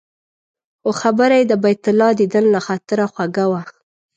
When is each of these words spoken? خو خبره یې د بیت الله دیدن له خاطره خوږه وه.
خو 0.81 0.89
خبره 1.01 1.35
یې 1.39 1.45
د 1.47 1.53
بیت 1.63 1.83
الله 1.91 2.09
دیدن 2.21 2.45
له 2.53 2.59
خاطره 2.67 3.05
خوږه 3.13 3.45
وه. 3.51 3.61